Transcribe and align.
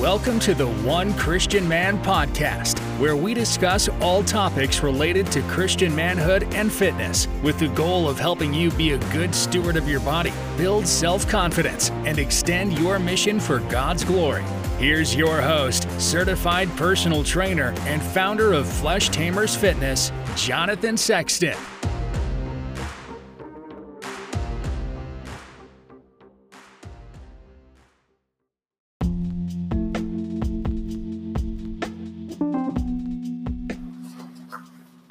Welcome 0.00 0.40
to 0.40 0.54
the 0.54 0.68
One 0.68 1.14
Christian 1.14 1.66
Man 1.66 1.96
podcast, 2.02 2.80
where 3.00 3.16
we 3.16 3.32
discuss 3.32 3.88
all 4.02 4.22
topics 4.22 4.82
related 4.82 5.32
to 5.32 5.40
Christian 5.44 5.96
manhood 5.96 6.42
and 6.52 6.70
fitness 6.70 7.26
with 7.42 7.58
the 7.58 7.68
goal 7.68 8.06
of 8.06 8.18
helping 8.18 8.52
you 8.52 8.70
be 8.72 8.90
a 8.90 8.98
good 9.10 9.34
steward 9.34 9.74
of 9.74 9.88
your 9.88 10.00
body, 10.00 10.34
build 10.58 10.86
self 10.86 11.26
confidence, 11.26 11.88
and 12.04 12.18
extend 12.18 12.78
your 12.78 12.98
mission 12.98 13.40
for 13.40 13.60
God's 13.70 14.04
glory. 14.04 14.44
Here's 14.78 15.14
your 15.14 15.40
host, 15.40 15.88
certified 15.98 16.68
personal 16.76 17.24
trainer, 17.24 17.72
and 17.86 18.02
founder 18.02 18.52
of 18.52 18.70
Flesh 18.70 19.08
Tamers 19.08 19.56
Fitness, 19.56 20.12
Jonathan 20.36 20.98
Sexton. 20.98 21.56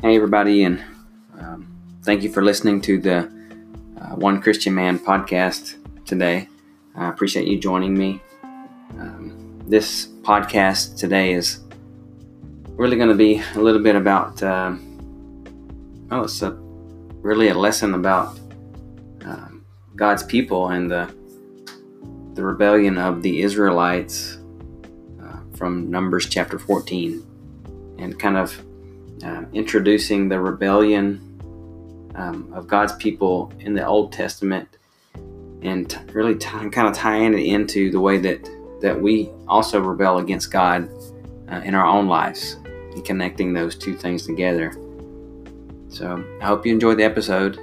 Hey, 0.05 0.15
everybody, 0.15 0.65
and 0.65 0.83
um, 1.39 1.65
thank 2.03 2.21
you 2.21 2.31
for 2.31 2.43
listening 2.43 2.79
to 2.81 2.99
the 2.99 3.21
uh, 3.99 4.13
One 4.13 4.39
Christian 4.39 4.75
Man 4.75 4.99
podcast 4.99 5.77
today. 6.05 6.47
I 6.95 7.09
appreciate 7.09 7.47
you 7.47 7.57
joining 7.57 7.97
me. 7.97 8.21
Um, 8.99 9.63
this 9.65 10.09
podcast 10.21 10.95
today 10.99 11.33
is 11.33 11.61
really 12.75 12.97
going 12.97 13.09
to 13.09 13.15
be 13.15 13.41
a 13.55 13.59
little 13.59 13.81
bit 13.81 13.95
about, 13.95 14.43
uh, 14.43 14.75
oh, 16.11 16.21
it's 16.25 16.43
a, 16.43 16.51
really 16.51 17.47
a 17.47 17.55
lesson 17.55 17.95
about 17.95 18.39
um, 19.23 19.65
God's 19.95 20.21
people 20.21 20.67
and 20.67 20.91
the, 20.91 21.11
the 22.35 22.43
rebellion 22.43 22.99
of 22.99 23.23
the 23.23 23.41
Israelites 23.41 24.37
uh, 25.23 25.39
from 25.57 25.89
Numbers 25.89 26.29
chapter 26.29 26.59
14 26.59 27.25
and 27.97 28.19
kind 28.19 28.37
of 28.37 28.63
uh, 29.23 29.43
introducing 29.53 30.29
the 30.29 30.39
rebellion 30.39 31.21
um, 32.15 32.51
of 32.53 32.67
God's 32.67 32.93
people 32.93 33.51
in 33.59 33.73
the 33.73 33.85
Old 33.85 34.11
Testament 34.11 34.67
and 35.61 35.89
t- 35.89 35.97
really 36.13 36.35
t- 36.35 36.47
kind 36.47 36.87
of 36.87 36.93
tying 36.93 37.33
it 37.33 37.45
into 37.45 37.91
the 37.91 37.99
way 37.99 38.17
that, 38.19 38.49
that 38.81 38.99
we 38.99 39.29
also 39.47 39.79
rebel 39.79 40.19
against 40.19 40.51
God 40.51 40.89
uh, 41.51 41.61
in 41.63 41.75
our 41.75 41.85
own 41.85 42.07
lives 42.07 42.57
and 42.63 43.03
connecting 43.03 43.53
those 43.53 43.75
two 43.75 43.95
things 43.95 44.25
together. 44.25 44.71
So 45.89 46.23
I 46.41 46.45
hope 46.45 46.65
you 46.65 46.73
enjoyed 46.73 46.97
the 46.97 47.03
episode. 47.03 47.59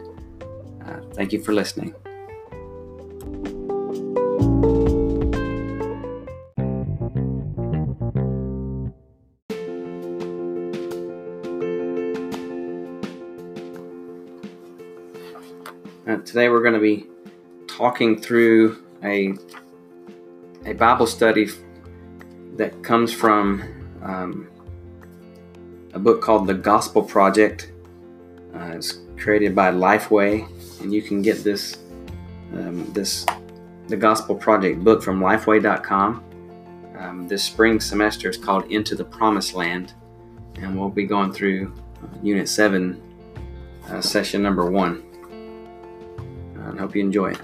Uh, 0.85 1.01
thank 1.15 1.33
you 1.33 1.43
for 1.43 1.53
listening. 1.53 1.95
Today 16.33 16.49
we're 16.49 16.63
going 16.63 16.73
to 16.73 16.81
be 16.81 17.07
talking 17.67 18.19
through 18.19 18.83
a 19.05 19.35
a 20.65 20.73
Bible 20.73 21.07
study 21.07 21.51
that 22.57 22.83
comes 22.83 23.13
from 23.13 23.63
um, 24.03 24.49
a 25.93 25.99
book 25.99 26.23
called 26.23 26.47
The 26.47 26.55
Gospel 26.55 27.03
Project. 27.03 27.71
Uh, 28.55 28.73
it's 28.77 29.01
created 29.19 29.55
by 29.55 29.73
Lifeway, 29.73 30.49
and 30.81 30.91
you 30.91 31.03
can 31.03 31.21
get 31.21 31.45
this 31.45 31.77
um, 32.55 32.91
this 32.95 33.27
the 33.89 33.97
Gospel 33.99 34.35
Project 34.35 34.83
book 34.83 35.03
from 35.03 35.21
Lifeway.com. 35.21 36.25
Um, 36.97 37.29
this 37.29 37.45
spring 37.45 37.79
semester 37.79 38.31
is 38.31 38.39
called 38.39 38.65
Into 38.71 38.95
the 38.95 39.05
Promised 39.05 39.53
Land, 39.53 39.93
and 40.55 40.81
we'll 40.81 40.89
be 40.89 41.05
going 41.05 41.31
through 41.31 41.75
uh, 42.03 42.07
Unit 42.23 42.49
Seven, 42.49 43.03
uh, 43.91 44.01
Session 44.01 44.43
Number 44.43 44.71
One 44.71 45.12
hope 46.93 46.97
you 46.97 47.05
enjoy 47.05 47.31
it. 47.31 47.41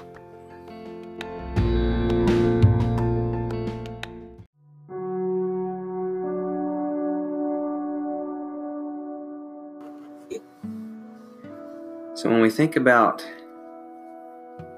So, 12.15 12.29
when 12.29 12.41
we 12.41 12.51
think 12.51 12.77
about 12.77 13.25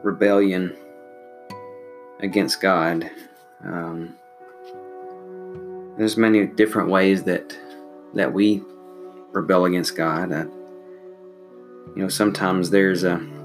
rebellion 0.05 0.77
against 2.21 2.61
God, 2.61 3.11
um, 3.65 4.15
there's 5.97 6.17
many 6.17 6.47
different 6.47 6.91
ways 6.91 7.25
that 7.25 7.57
that 8.15 8.33
we 8.33 8.63
rebel 9.33 9.65
against 9.65 9.97
God. 9.97 10.31
Uh, 10.31 10.45
you 11.97 12.03
know, 12.03 12.09
sometimes 12.09 12.71
there's 12.71 13.03
a 13.03 13.40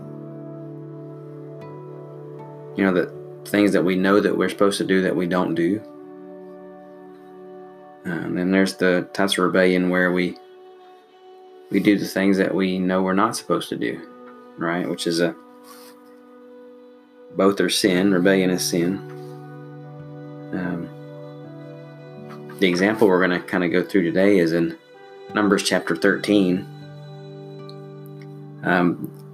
you 2.76 2.84
know, 2.84 2.94
the 2.94 3.50
things 3.50 3.72
that 3.74 3.84
we 3.84 3.96
know 3.96 4.20
that 4.20 4.38
we're 4.38 4.50
supposed 4.50 4.78
to 4.80 4.86
do 4.86 5.02
that 5.04 5.16
we 5.16 5.28
don't 5.28 5.56
do. 5.56 5.82
And 8.06 8.38
then 8.38 8.52
there's 8.52 8.76
the 8.76 9.08
types 9.14 9.38
of 9.38 9.46
rebellion 9.46 9.90
where 9.90 10.12
we 10.12 10.38
we 11.72 11.80
do 11.80 11.98
the 11.98 12.06
things 12.06 12.38
that 12.38 12.54
we 12.54 12.78
know 12.78 13.02
we're 13.02 13.14
not 13.14 13.36
supposed 13.36 13.70
to 13.70 13.76
do, 13.76 14.00
right? 14.58 14.88
Which 14.88 15.08
is 15.08 15.20
a 15.22 15.36
both 17.36 17.60
are 17.60 17.70
sin. 17.70 18.14
Rebellion 18.14 18.50
is 18.50 18.64
sin. 18.64 18.98
Um, 20.54 20.90
the 22.60 22.68
example 22.68 23.08
we're 23.08 23.26
going 23.26 23.42
to 23.42 23.48
kind 23.48 23.64
of 23.64 23.72
go 23.72 23.84
through 23.84 24.04
today 24.04 24.38
is 24.38 24.54
in 24.54 24.78
Numbers 25.34 25.64
chapter 25.64 25.96
13. 25.96 26.66
Um, 28.64 29.25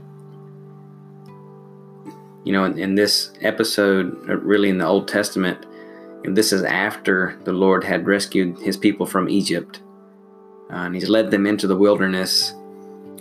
you 2.44 2.54
know, 2.54 2.64
in, 2.66 2.78
in 2.78 2.96
this 2.96 3.32
episode, 3.42 4.30
uh, 4.30 4.38
really 4.38 4.70
in 4.70 4.78
the 4.78 4.86
Old 4.86 5.08
Testament, 5.08 5.66
this 6.24 6.54
is 6.54 6.64
after 6.64 7.40
the 7.44 7.54
Lord 7.54 7.84
had 7.84 8.08
rescued 8.08 8.58
his 8.60 8.78
people 8.78 9.06
from 9.06 9.30
Egypt. 9.30 9.82
Uh, 10.72 10.86
and 10.86 10.96
he's 10.96 11.10
led 11.10 11.32
them 11.32 11.46
into 11.46 11.68
the 11.68 11.76
wilderness 11.76 12.54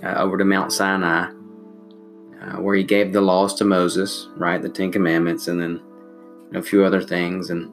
uh, 0.03 0.15
over 0.17 0.39
to 0.39 0.45
Mount 0.45 0.73
Sinai, 0.73 1.31
uh, 2.43 2.57
where 2.61 2.77
he 2.77 2.85
gave 2.85 3.13
the 3.13 3.21
laws 3.21 3.55
to 3.55 3.65
Moses, 3.65 4.29
right? 4.37 4.63
The 4.63 4.69
Ten 4.69 4.93
Commandments, 4.93 5.49
and 5.49 5.61
then 5.61 5.73
you 5.73 6.53
know, 6.53 6.61
a 6.61 6.63
few 6.63 6.85
other 6.85 7.03
things. 7.03 7.51
And, 7.51 7.71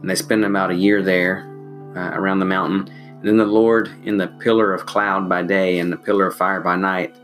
and 0.00 0.08
they 0.08 0.14
spent 0.14 0.44
about 0.44 0.70
a 0.70 0.74
year 0.74 1.02
there 1.02 1.52
uh, 1.96 2.10
around 2.12 2.38
the 2.38 2.46
mountain. 2.46 2.88
And 2.88 3.24
then 3.24 3.36
the 3.36 3.44
Lord, 3.44 3.90
in 4.04 4.16
the 4.16 4.28
pillar 4.28 4.72
of 4.72 4.86
cloud 4.86 5.28
by 5.28 5.42
day 5.42 5.78
and 5.78 5.92
the 5.92 5.96
pillar 5.96 6.26
of 6.26 6.36
fire 6.36 6.60
by 6.60 6.76
night, 6.76 7.16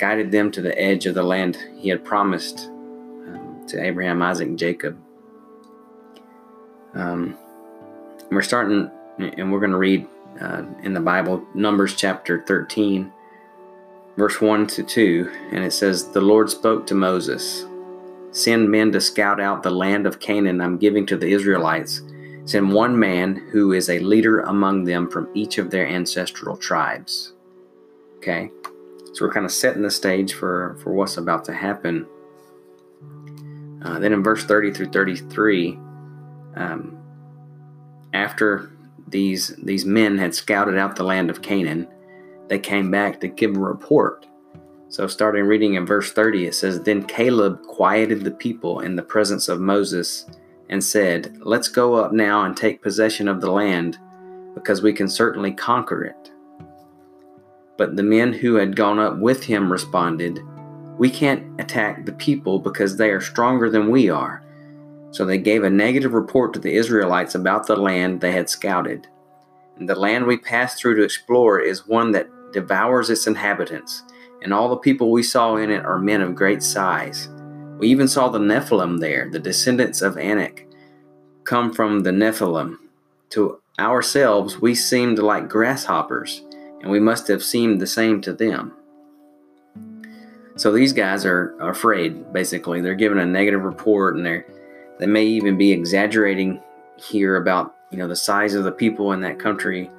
guided 0.00 0.32
them 0.32 0.50
to 0.50 0.62
the 0.62 0.76
edge 0.80 1.04
of 1.04 1.14
the 1.14 1.22
land 1.22 1.58
he 1.76 1.90
had 1.90 2.02
promised 2.02 2.68
um, 2.68 3.62
to 3.68 3.80
Abraham, 3.84 4.22
Isaac, 4.22 4.48
and 4.48 4.58
Jacob. 4.58 4.98
Um, 6.94 7.36
we're 8.30 8.40
starting, 8.42 8.90
and 9.18 9.52
we're 9.52 9.60
going 9.60 9.72
to 9.72 9.76
read 9.76 10.06
uh, 10.40 10.62
in 10.82 10.94
the 10.94 11.00
Bible 11.00 11.46
Numbers 11.54 11.94
chapter 11.94 12.42
13, 12.46 13.12
verse 14.16 14.40
1 14.40 14.66
to 14.68 14.82
2, 14.82 15.30
and 15.52 15.62
it 15.62 15.72
says, 15.72 16.08
The 16.08 16.20
Lord 16.20 16.48
spoke 16.48 16.86
to 16.86 16.94
Moses 16.94 17.66
Send 18.32 18.70
men 18.70 18.92
to 18.92 19.00
scout 19.00 19.40
out 19.40 19.62
the 19.62 19.70
land 19.70 20.06
of 20.06 20.20
Canaan 20.20 20.60
I'm 20.60 20.78
giving 20.78 21.04
to 21.06 21.16
the 21.16 21.30
Israelites. 21.32 22.00
Send 22.46 22.72
one 22.72 22.98
man 22.98 23.48
who 23.50 23.72
is 23.72 23.90
a 23.90 23.98
leader 23.98 24.40
among 24.40 24.84
them 24.84 25.10
from 25.10 25.28
each 25.34 25.58
of 25.58 25.70
their 25.70 25.86
ancestral 25.86 26.56
tribes. 26.56 27.32
Okay? 28.18 28.50
So 29.12 29.24
we're 29.24 29.32
kind 29.32 29.46
of 29.46 29.52
setting 29.52 29.82
the 29.82 29.90
stage 29.90 30.34
for, 30.34 30.76
for 30.82 30.92
what's 30.92 31.16
about 31.16 31.44
to 31.46 31.52
happen. 31.52 32.06
Uh, 33.82 33.98
then 33.98 34.12
in 34.12 34.22
verse 34.22 34.44
30 34.44 34.72
through 34.72 34.90
33, 34.90 35.78
um, 36.56 36.98
after 38.12 38.70
these 39.08 39.48
these 39.62 39.84
men 39.84 40.18
had 40.18 40.34
scouted 40.34 40.76
out 40.76 40.96
the 40.96 41.02
land 41.02 41.30
of 41.30 41.42
Canaan, 41.42 41.88
they 42.48 42.58
came 42.58 42.90
back 42.90 43.20
to 43.20 43.28
give 43.28 43.56
a 43.56 43.60
report. 43.60 44.26
So 44.88 45.06
starting 45.06 45.44
reading 45.44 45.74
in 45.74 45.86
verse 45.86 46.12
30, 46.12 46.46
it 46.46 46.54
says, 46.54 46.82
Then 46.82 47.04
Caleb 47.04 47.62
quieted 47.62 48.24
the 48.24 48.32
people 48.32 48.80
in 48.80 48.96
the 48.96 49.02
presence 49.02 49.48
of 49.48 49.60
Moses 49.60 50.26
and 50.68 50.82
said, 50.82 51.38
Let's 51.40 51.68
go 51.68 51.94
up 51.94 52.12
now 52.12 52.44
and 52.44 52.56
take 52.56 52.82
possession 52.82 53.28
of 53.28 53.40
the 53.40 53.50
land, 53.50 53.98
because 54.54 54.82
we 54.82 54.92
can 54.92 55.08
certainly 55.08 55.52
conquer 55.52 56.04
it. 56.04 56.29
But 57.80 57.96
the 57.96 58.02
men 58.02 58.34
who 58.34 58.56
had 58.56 58.76
gone 58.76 58.98
up 58.98 59.16
with 59.20 59.44
him 59.44 59.72
responded, 59.72 60.40
We 60.98 61.08
can't 61.08 61.58
attack 61.58 62.04
the 62.04 62.12
people 62.12 62.58
because 62.58 62.98
they 62.98 63.08
are 63.08 63.22
stronger 63.22 63.70
than 63.70 63.90
we 63.90 64.10
are. 64.10 64.42
So 65.12 65.24
they 65.24 65.38
gave 65.38 65.64
a 65.64 65.70
negative 65.70 66.12
report 66.12 66.52
to 66.52 66.60
the 66.60 66.74
Israelites 66.74 67.34
about 67.34 67.66
the 67.66 67.76
land 67.76 68.20
they 68.20 68.32
had 68.32 68.50
scouted. 68.50 69.06
And 69.78 69.88
the 69.88 69.94
land 69.94 70.26
we 70.26 70.36
passed 70.36 70.76
through 70.76 70.96
to 70.96 71.04
explore 71.04 71.58
is 71.58 71.88
one 71.88 72.12
that 72.12 72.28
devours 72.52 73.08
its 73.08 73.26
inhabitants, 73.26 74.02
and 74.42 74.52
all 74.52 74.68
the 74.68 74.76
people 74.76 75.10
we 75.10 75.22
saw 75.22 75.56
in 75.56 75.70
it 75.70 75.82
are 75.82 75.98
men 75.98 76.20
of 76.20 76.34
great 76.34 76.62
size. 76.62 77.30
We 77.78 77.88
even 77.88 78.08
saw 78.08 78.28
the 78.28 78.38
Nephilim 78.38 79.00
there, 79.00 79.30
the 79.30 79.38
descendants 79.38 80.02
of 80.02 80.18
Anak. 80.18 80.66
come 81.44 81.72
from 81.72 82.00
the 82.00 82.10
Nephilim. 82.10 82.76
To 83.30 83.62
ourselves, 83.78 84.60
we 84.60 84.74
seemed 84.74 85.18
like 85.18 85.48
grasshoppers, 85.48 86.42
and 86.80 86.90
we 86.90 87.00
must 87.00 87.28
have 87.28 87.42
seemed 87.42 87.80
the 87.80 87.86
same 87.86 88.20
to 88.22 88.32
them. 88.32 88.72
So 90.56 90.72
these 90.72 90.92
guys 90.92 91.24
are 91.24 91.56
afraid, 91.60 92.32
basically. 92.32 92.80
They're 92.80 92.94
giving 92.94 93.18
a 93.18 93.26
negative 93.26 93.62
report, 93.62 94.16
and 94.16 94.26
they're 94.26 94.46
they 94.98 95.06
may 95.06 95.24
even 95.24 95.56
be 95.56 95.72
exaggerating 95.72 96.60
here 96.96 97.36
about 97.36 97.74
you 97.90 97.96
know 97.96 98.06
the 98.06 98.16
size 98.16 98.54
of 98.54 98.64
the 98.64 98.72
people 98.72 99.12
in 99.12 99.20
that 99.20 99.38
country 99.38 99.90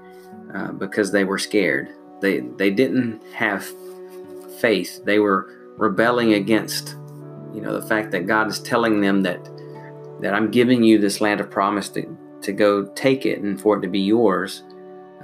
uh, 0.53 0.71
because 0.73 1.11
they 1.11 1.23
were 1.23 1.39
scared. 1.39 1.89
They 2.21 2.41
they 2.41 2.69
didn't 2.69 3.23
have 3.33 3.65
faith. 4.59 5.03
They 5.03 5.17
were 5.19 5.73
rebelling 5.77 6.33
against 6.33 6.95
you 7.53 7.61
know 7.61 7.79
the 7.79 7.87
fact 7.87 8.11
that 8.11 8.27
God 8.27 8.47
is 8.47 8.59
telling 8.59 9.01
them 9.01 9.21
that 9.23 9.43
that 10.21 10.35
I'm 10.35 10.51
giving 10.51 10.83
you 10.83 10.99
this 10.99 11.19
land 11.19 11.41
of 11.41 11.49
promise 11.49 11.89
to 11.89 12.17
to 12.43 12.53
go 12.53 12.85
take 12.93 13.25
it 13.25 13.41
and 13.41 13.59
for 13.59 13.77
it 13.77 13.81
to 13.81 13.87
be 13.87 13.99
yours. 13.99 14.63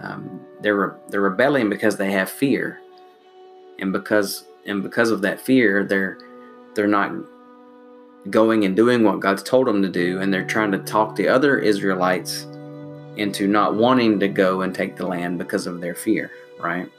Um, 0.01 0.41
they're 0.61 0.97
they're 1.09 1.21
rebelling 1.21 1.69
because 1.69 1.97
they 1.97 2.11
have 2.11 2.29
fear, 2.29 2.79
and 3.79 3.91
because 3.91 4.45
and 4.65 4.83
because 4.83 5.11
of 5.11 5.21
that 5.21 5.39
fear, 5.39 5.83
they're 5.83 6.17
they're 6.75 6.87
not 6.87 7.11
going 8.29 8.65
and 8.65 8.75
doing 8.75 9.03
what 9.03 9.19
God's 9.19 9.43
told 9.43 9.67
them 9.67 9.81
to 9.81 9.89
do, 9.89 10.19
and 10.19 10.33
they're 10.33 10.45
trying 10.45 10.71
to 10.71 10.79
talk 10.79 11.15
the 11.15 11.27
other 11.27 11.59
Israelites 11.59 12.45
into 13.15 13.47
not 13.47 13.75
wanting 13.75 14.19
to 14.19 14.27
go 14.27 14.61
and 14.61 14.73
take 14.73 14.95
the 14.95 15.07
land 15.07 15.37
because 15.37 15.65
of 15.65 15.81
their 15.81 15.95
fear, 15.95 16.31
right? 16.59 16.89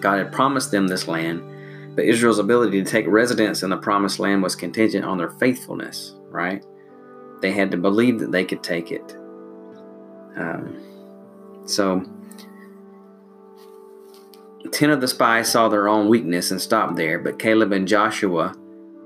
God 0.00 0.18
had 0.18 0.32
promised 0.32 0.70
them 0.70 0.86
this 0.86 1.08
land, 1.08 1.42
but 1.96 2.04
Israel's 2.04 2.38
ability 2.38 2.82
to 2.82 2.88
take 2.88 3.06
residence 3.08 3.62
in 3.62 3.70
the 3.70 3.76
promised 3.76 4.20
land 4.20 4.42
was 4.42 4.54
contingent 4.54 5.04
on 5.04 5.18
their 5.18 5.30
faithfulness, 5.30 6.14
right? 6.30 6.64
They 7.40 7.52
had 7.52 7.70
to 7.72 7.76
believe 7.76 8.20
that 8.20 8.30
they 8.30 8.44
could 8.44 8.62
take 8.62 8.92
it. 8.92 9.16
Um, 10.36 10.80
so, 11.68 12.02
ten 14.72 14.90
of 14.90 15.02
the 15.02 15.08
spies 15.08 15.50
saw 15.50 15.68
their 15.68 15.86
own 15.86 16.08
weakness 16.08 16.50
and 16.50 16.60
stopped 16.60 16.96
there, 16.96 17.18
but 17.18 17.38
Caleb 17.38 17.72
and 17.72 17.86
Joshua 17.86 18.54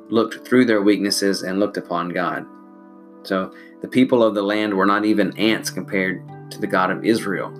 looked 0.09 0.47
through 0.47 0.67
their 0.67 0.81
weaknesses 0.83 1.43
and 1.43 1.59
looked 1.59 1.77
upon 1.77 2.11
God. 2.11 2.47
So, 3.25 3.53
the 3.81 3.89
people 3.89 4.23
of 4.23 4.37
the 4.37 4.43
land 4.43 4.75
were 4.75 4.87
not 4.87 5.05
even 5.05 5.37
ants 5.37 5.71
compared 5.71 6.23
to 6.53 6.61
the 6.61 6.69
God 6.69 6.91
of 6.93 7.05
Israel. 7.05 7.53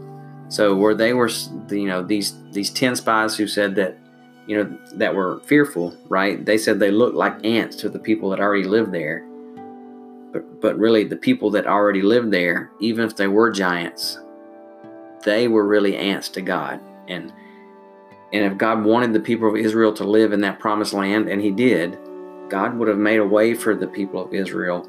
So, 0.49 0.77
where 0.77 0.95
they 0.95 1.15
were, 1.15 1.31
you 1.71 1.87
know, 1.89 2.03
these 2.05 2.37
these 2.53 2.71
ten 2.71 2.95
spies 2.95 3.37
who 3.37 3.49
said 3.49 3.75
that, 3.75 3.99
you 4.47 4.57
know, 4.57 4.79
that 4.95 5.17
were 5.17 5.41
fearful, 5.41 5.97
right? 6.09 6.45
They 6.45 6.59
said 6.59 6.79
they 6.79 6.93
looked 6.93 7.17
like 7.17 7.45
ants 7.45 7.75
to 7.77 7.89
the 7.89 7.99
people 7.99 8.31
that 8.31 8.39
already 8.39 8.65
lived 8.65 8.93
there 8.93 9.27
but, 10.33 10.61
but 10.61 10.79
really 10.79 11.05
the 11.05 11.17
people 11.17 11.51
that 11.51 11.67
already 11.67 12.03
lived 12.03 12.31
there, 12.33 12.71
even 12.81 13.05
if 13.05 13.17
they 13.17 13.29
were 13.29 13.51
giants, 13.51 14.19
they 15.23 15.49
were 15.49 15.67
really 15.67 15.97
ants 15.97 16.29
to 16.31 16.43
God. 16.43 16.81
And 17.09 17.33
and 18.33 18.45
if 18.45 18.57
God 18.57 18.85
wanted 18.85 19.13
the 19.13 19.21
people 19.21 19.49
of 19.49 19.57
Israel 19.57 19.93
to 19.95 20.05
live 20.05 20.33
in 20.33 20.41
that 20.41 20.59
promised 20.59 20.95
land, 20.95 21.29
and 21.29 21.41
He 21.41 21.51
did, 21.51 21.99
God 22.49 22.77
would 22.79 22.89
have 22.89 22.99
made 22.99 23.19
a 23.19 23.27
way 23.27 23.55
for 23.55 23.75
the 23.75 23.87
people 23.87 24.25
of 24.25 24.33
Israel 24.33 24.89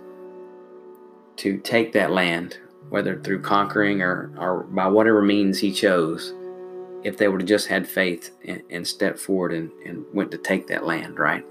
to 1.38 1.58
take 1.58 1.92
that 1.92 2.12
land, 2.12 2.58
whether 2.90 3.20
through 3.20 3.42
conquering 3.42 4.02
or, 4.02 4.32
or 4.38 4.64
by 4.64 4.88
whatever 4.88 5.22
means 5.22 5.60
He 5.60 5.74
chose, 5.74 6.34
if 7.04 7.18
they 7.18 7.28
would 7.28 7.42
have 7.42 7.50
just 7.50 7.68
had 7.68 7.88
faith 7.88 8.32
and, 8.46 8.62
and 8.70 8.88
stepped 8.88 9.20
forward 9.20 9.52
and, 9.52 9.70
and 9.86 10.06
went 10.14 10.32
to 10.32 10.38
take 10.38 10.68
that 10.68 10.86
land, 10.86 11.20
right? 11.20 11.46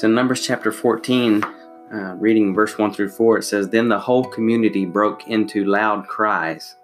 So 0.00 0.06
in 0.06 0.14
Numbers 0.14 0.46
chapter 0.46 0.72
14, 0.72 1.44
uh, 1.44 2.14
reading 2.14 2.54
verse 2.54 2.78
1 2.78 2.94
through 2.94 3.10
4, 3.10 3.36
it 3.36 3.42
says, 3.42 3.68
Then 3.68 3.90
the 3.90 3.98
whole 3.98 4.24
community 4.24 4.86
broke 4.86 5.28
into 5.28 5.66
loud 5.66 6.08
cries, 6.08 6.76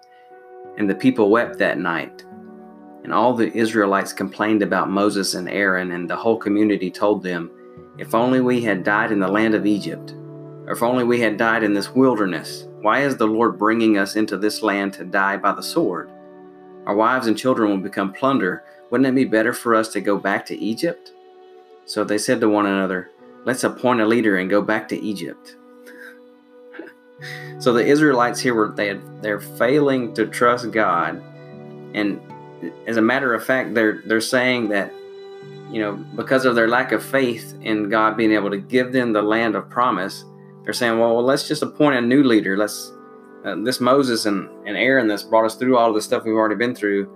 and 0.77 0.87
the 0.87 0.93
people 0.93 1.31
wept 1.31 1.57
that 1.57 1.79
night. 1.79 2.23
And 3.03 3.11
all 3.11 3.33
the 3.33 3.51
Israelites 3.57 4.13
complained 4.13 4.61
about 4.61 4.91
Moses 4.91 5.33
and 5.33 5.49
Aaron, 5.49 5.93
and 5.93 6.07
the 6.07 6.15
whole 6.15 6.37
community 6.37 6.91
told 6.91 7.23
them, 7.23 7.49
If 7.97 8.13
only 8.13 8.39
we 8.39 8.61
had 8.61 8.83
died 8.83 9.11
in 9.11 9.19
the 9.19 9.27
land 9.27 9.55
of 9.55 9.65
Egypt, 9.65 10.11
or 10.67 10.73
if 10.73 10.83
only 10.83 11.03
we 11.03 11.19
had 11.19 11.37
died 11.37 11.63
in 11.63 11.73
this 11.73 11.95
wilderness. 11.95 12.67
Why 12.83 12.99
is 12.99 13.17
the 13.17 13.25
Lord 13.25 13.57
bringing 13.57 13.97
us 13.97 14.15
into 14.15 14.37
this 14.37 14.61
land 14.61 14.93
to 14.93 15.03
die 15.03 15.37
by 15.37 15.53
the 15.53 15.63
sword? 15.63 16.11
Our 16.85 16.95
wives 16.95 17.25
and 17.25 17.35
children 17.35 17.71
will 17.71 17.77
become 17.79 18.13
plunder. 18.13 18.63
Wouldn't 18.91 19.07
it 19.07 19.15
be 19.15 19.25
better 19.25 19.53
for 19.53 19.73
us 19.73 19.87
to 19.93 20.01
go 20.01 20.19
back 20.19 20.45
to 20.45 20.55
Egypt? 20.55 21.13
So 21.87 22.03
they 22.03 22.17
said 22.17 22.41
to 22.41 22.49
one 22.49 22.65
another, 22.65 23.09
Let's 23.45 23.63
appoint 23.63 24.01
a 24.01 24.05
leader 24.05 24.37
and 24.37 24.49
go 24.49 24.61
back 24.61 24.89
to 24.89 24.97
Egypt. 24.97 25.55
so 27.59 27.71
the 27.71 27.85
Israelites 27.85 28.41
here 28.41 28.53
were 28.53 28.73
they 28.75 28.89
had, 28.89 29.21
they're 29.23 29.39
failing 29.39 30.13
to 30.15 30.27
trust 30.27 30.69
God, 30.71 31.23
and 31.93 32.21
as 32.85 32.97
a 32.97 33.01
matter 33.01 33.33
of 33.33 33.43
fact, 33.43 33.73
they're 33.73 34.01
they're 34.05 34.19
saying 34.19 34.67
that 34.69 34.93
you 35.71 35.81
know 35.81 35.95
because 36.15 36.43
of 36.43 36.55
their 36.55 36.67
lack 36.67 36.91
of 36.91 37.01
faith 37.01 37.55
in 37.61 37.87
God 37.89 38.17
being 38.17 38.33
able 38.33 38.49
to 38.49 38.57
give 38.57 38.91
them 38.91 39.13
the 39.13 39.21
land 39.21 39.55
of 39.55 39.69
promise, 39.69 40.25
they're 40.65 40.73
saying, 40.73 40.99
well, 40.99 41.15
well 41.15 41.23
let's 41.23 41.47
just 41.47 41.63
appoint 41.63 41.95
a 41.95 42.01
new 42.01 42.21
leader. 42.21 42.57
Let's 42.57 42.91
uh, 43.45 43.55
this 43.63 43.79
Moses 43.79 44.25
and, 44.25 44.49
and 44.67 44.75
Aaron 44.75 45.07
that's 45.07 45.23
brought 45.23 45.45
us 45.45 45.55
through 45.55 45.77
all 45.77 45.93
the 45.93 46.01
stuff 46.01 46.25
we've 46.25 46.35
already 46.35 46.55
been 46.55 46.75
through 46.75 47.09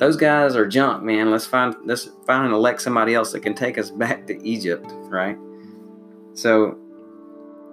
those 0.00 0.16
guys 0.16 0.56
are 0.56 0.66
junk, 0.66 1.02
man. 1.02 1.30
Let's 1.30 1.46
find 1.46 1.76
let's 1.84 2.08
find 2.26 2.46
and 2.46 2.54
elect 2.54 2.80
somebody 2.80 3.14
else 3.14 3.32
that 3.32 3.40
can 3.40 3.54
take 3.54 3.76
us 3.78 3.90
back 4.04 4.26
to 4.26 4.42
Egypt, 4.44 4.86
right? 5.08 5.36
So, 6.32 6.78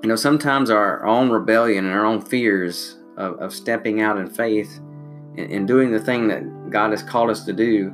you 0.03 0.09
know, 0.09 0.17
sometimes 0.17 0.69
our 0.69 1.05
own 1.05 1.29
rebellion 1.29 1.85
and 1.85 1.93
our 1.93 2.05
own 2.05 2.21
fears 2.21 2.97
of, 3.15 3.39
of 3.39 3.53
stepping 3.53 4.01
out 4.01 4.17
in 4.17 4.29
faith 4.29 4.79
and, 5.37 5.51
and, 5.51 5.67
doing 5.67 5.91
the 5.91 5.99
thing 5.99 6.27
that 6.27 6.69
God 6.69 6.91
has 6.91 7.01
called 7.01 7.29
us 7.29 7.45
to 7.45 7.53
do, 7.53 7.93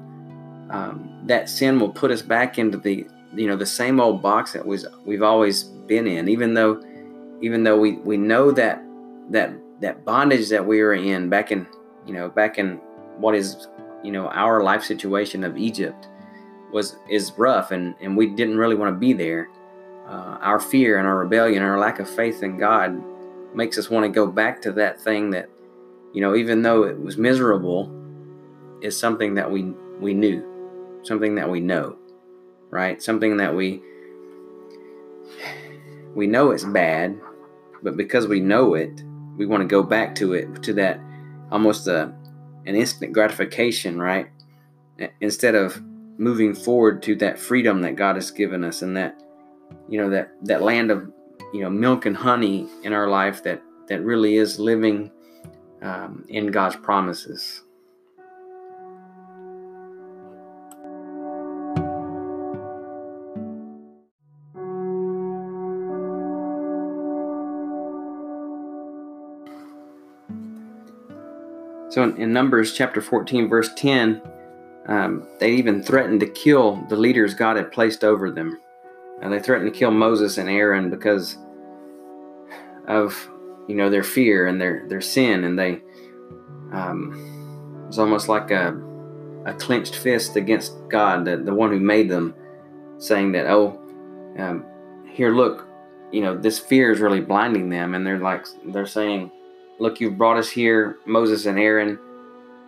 um, 0.70 1.22
that 1.26 1.48
sin 1.48 1.80
will 1.80 1.92
put 1.92 2.10
us 2.10 2.22
back 2.22 2.58
into 2.58 2.78
the 2.78 3.06
you 3.36 3.48
know 3.48 3.56
the 3.56 3.68
same 3.68 4.00
old 4.00 4.22
box 4.22 4.54
that 4.54 4.66
was 4.66 4.88
we've 5.06 5.24
always 5.24 5.64
been 5.64 6.08
in, 6.08 6.28
even 6.28 6.56
though 6.56 6.82
even 7.42 7.64
though 7.64 7.80
we 7.80 7.94
we 7.98 8.18
know 8.18 8.52
that 8.52 8.82
that 9.30 9.54
that 9.80 10.04
bondage 10.04 10.50
that 10.50 10.66
we 10.66 10.82
were 10.82 10.96
in 10.96 11.30
back 11.30 11.52
in 11.52 11.68
you 12.08 12.14
know 12.14 12.30
back 12.30 12.58
in 12.58 12.80
what 13.18 13.36
is 13.36 13.68
you 14.04 14.12
know 14.12 14.28
our 14.28 14.64
life 14.64 14.84
situation 14.84 15.44
of 15.44 15.58
Egypt 15.58 16.08
was 16.72 16.98
is 17.10 17.32
rough 17.38 17.72
and 17.72 17.96
and 18.02 18.18
we 18.18 18.28
didn't 18.28 18.58
really 18.58 18.76
want 18.76 18.94
to 18.94 19.00
be 19.00 19.14
there. 19.14 19.50
Uh, 20.08 20.38
our 20.42 20.60
fear 20.60 20.98
and 20.98 21.08
our 21.08 21.18
rebellion, 21.18 21.64
and 21.64 21.72
our 21.72 21.80
lack 21.80 22.00
of 22.00 22.10
faith 22.10 22.44
in 22.44 22.58
God, 22.58 23.02
makes 23.56 23.78
us 23.78 23.90
want 23.90 24.04
to 24.04 24.10
go 24.10 24.28
back 24.28 24.62
to 24.64 24.72
that 24.74 25.00
thing 25.00 25.30
that 25.32 25.50
you 26.14 26.22
know 26.22 26.36
even 26.36 26.62
though 26.62 26.84
it 26.84 27.00
was 27.00 27.18
miserable, 27.18 27.92
is 28.82 29.00
something 29.00 29.36
that 29.36 29.50
we 29.50 29.74
we 30.00 30.14
knew, 30.14 30.44
something 31.04 31.36
that 31.36 31.50
we 31.50 31.62
know, 31.62 31.96
right? 32.70 33.02
Something 33.02 33.38
that 33.38 33.56
we 33.56 33.82
we 36.16 36.28
know 36.28 36.52
it's 36.52 36.66
bad, 36.66 37.20
but 37.82 37.98
because 37.98 38.28
we 38.28 38.40
know 38.40 38.74
it, 38.74 39.04
we 39.38 39.46
want 39.46 39.62
to 39.62 39.68
go 39.68 39.84
back 39.84 40.16
to 40.16 40.34
it 40.34 40.62
to 40.64 40.74
that 40.74 41.00
almost 41.52 41.88
a 41.88 42.14
an 42.66 42.76
instant 42.76 43.14
gratification, 43.14 44.00
right? 44.00 44.28
Instead 45.22 45.56
of 45.56 45.82
moving 46.18 46.54
forward 46.54 47.02
to 47.04 47.16
that 47.16 47.40
freedom 47.40 47.82
that 47.82 47.96
God 47.96 48.16
has 48.16 48.32
given 48.32 48.64
us 48.64 48.82
and 48.82 48.96
that 48.96 49.22
you 49.90 49.98
know 49.98 50.10
that 50.10 50.32
that 50.44 50.62
land 50.62 50.92
of 50.92 51.12
you 51.54 51.62
know 51.62 51.70
milk 51.70 52.06
and 52.06 52.16
honey 52.16 52.68
in 52.84 52.94
our 52.94 53.08
life 53.08 53.44
that 53.44 53.62
that 53.88 54.02
really 54.04 54.38
is 54.38 54.60
living 54.60 55.12
um, 55.82 56.24
in 56.30 56.48
God's 56.48 56.76
promises. 56.78 57.64
So 71.94 72.02
in, 72.02 72.18
in 72.18 72.34
Numbers 72.34 72.74
chapter 72.74 73.02
14, 73.02 73.48
verse 73.48 73.72
10, 73.76 74.20
um, 74.88 75.28
they 75.40 75.52
even 75.52 75.84
threatened 75.84 76.22
to 76.22 76.26
kill 76.26 76.84
the 76.90 76.96
leaders 76.96 77.36
God 77.36 77.56
had 77.56 77.72
placed 77.72 78.04
over 78.04 78.32
them. 78.32 78.60
And 79.22 79.32
they 79.32 79.40
threatened 79.40 79.72
to 79.72 79.78
kill 79.78 79.92
Moses 79.92 80.40
and 80.40 80.50
Aaron 80.50 80.90
because 80.90 81.38
of 82.88 83.30
you 83.68 83.76
know 83.76 83.92
their 83.92 84.04
fear 84.04 84.48
and 84.48 84.60
their 84.60 84.86
their 84.90 85.02
sin, 85.02 85.44
and 85.44 85.58
they 85.58 85.82
um, 86.74 87.84
it 87.84 87.88
was 87.88 88.00
almost 88.00 88.28
like 88.28 88.50
a 88.50 88.76
a 89.46 89.54
clenched 89.54 89.96
fist 89.96 90.36
against 90.36 90.74
God, 90.90 91.26
the, 91.26 91.38
the 91.38 91.54
one 91.54 91.70
who 91.72 91.80
made 91.80 92.10
them, 92.10 92.34
saying 92.98 93.34
that 93.34 93.46
oh, 93.46 93.80
um, 94.40 94.66
here 95.06 95.34
look, 95.34 95.66
you 96.12 96.22
know 96.22 96.36
this 96.36 96.58
fear 96.58 96.92
is 96.92 97.00
really 97.00 97.22
blinding 97.22 97.70
them, 97.70 97.94
and 97.94 98.06
they're 98.06 98.20
like 98.20 98.46
they're 98.66 98.88
saying 98.88 99.32
look, 99.80 100.00
you've 100.00 100.18
brought 100.18 100.38
us 100.38 100.50
here, 100.50 100.98
Moses 101.06 101.46
and 101.46 101.60
Aaron. 101.60 102.00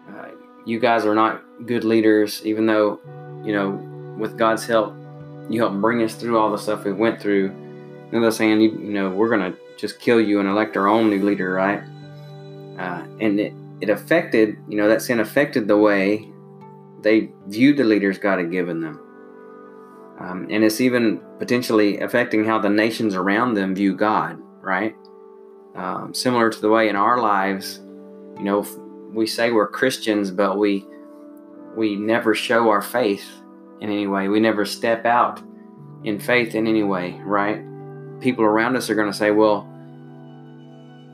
Uh, 0.10 0.30
you 0.66 0.80
guys 0.80 1.06
are 1.06 1.16
not 1.16 1.44
good 1.66 1.84
leaders, 1.84 2.42
even 2.46 2.66
though, 2.66 3.00
you 3.44 3.54
know, 3.54 3.72
with 4.18 4.38
God's 4.38 4.66
help, 4.66 4.96
you 5.50 5.60
helped 5.60 5.80
bring 5.82 6.02
us 6.02 6.16
through 6.16 6.38
all 6.38 6.52
the 6.52 6.58
stuff 6.58 6.84
we 6.84 6.94
went 6.94 7.22
through. 7.22 7.50
And 8.12 8.24
they're 8.24 8.32
saying, 8.32 8.62
you, 8.62 8.72
you 8.72 8.94
know, 8.94 9.10
we're 9.10 9.30
going 9.30 9.52
to 9.52 9.58
just 9.78 10.00
kill 10.00 10.22
you 10.22 10.40
and 10.40 10.50
elect 10.50 10.78
our 10.78 10.88
own 10.88 11.10
new 11.10 11.24
leader, 11.24 11.52
right? 11.52 11.84
Uh, 12.80 13.06
and 13.20 13.40
it, 13.40 13.54
it 13.82 13.90
affected, 13.90 14.58
you 14.68 14.78
know, 14.78 14.88
that 14.88 15.02
sin 15.02 15.20
affected 15.20 15.68
the 15.68 15.78
way 15.78 16.28
they 17.02 17.30
viewed 17.48 17.78
the 17.78 17.84
leaders 17.84 18.18
God 18.18 18.40
had 18.40 18.52
given 18.52 18.82
them. 18.82 19.00
Um, 20.20 20.48
and 20.50 20.64
it's 20.64 20.82
even 20.82 21.22
potentially 21.40 22.00
affecting 22.00 22.46
how 22.46 22.58
the 22.58 22.70
nations 22.70 23.16
around 23.16 23.54
them 23.54 23.76
view 23.76 23.96
God, 23.96 24.40
right? 24.62 24.96
Um, 25.76 26.14
similar 26.14 26.50
to 26.50 26.62
the 26.62 26.70
way 26.70 26.90
in 26.90 26.96
our 26.96 27.20
lives, 27.20 27.82
you 28.38 28.44
know, 28.44 28.66
we 29.14 29.28
say 29.28 29.52
we're 29.52 29.68
Christians, 29.68 30.32
but 30.32 30.58
we 30.58 30.86
we 31.76 31.96
never 31.96 32.34
show 32.34 32.70
our 32.70 32.82
faith 32.82 33.26
in 33.82 33.90
any 33.90 34.08
way. 34.08 34.30
We 34.30 34.40
never 34.40 34.66
step 34.66 35.06
out 35.06 35.42
in 36.06 36.20
faith 36.20 36.56
in 36.56 36.68
any 36.68 36.84
way, 36.84 37.20
right? 37.26 37.62
People 38.22 38.46
around 38.46 38.78
us 38.78 38.90
are 38.90 38.96
going 38.96 39.12
to 39.12 39.18
say, 39.18 39.32
"Well, 39.32 39.68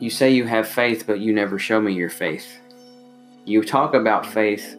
you 0.02 0.10
say 0.10 0.32
you 0.32 0.46
have 0.46 0.68
faith, 0.68 1.06
but 1.06 1.20
you 1.20 1.32
never 1.32 1.60
show 1.60 1.80
me 1.80 1.94
your 1.94 2.10
faith. 2.10 2.58
You 3.46 3.64
talk 3.64 3.94
about 3.94 4.26
faith, 4.26 4.76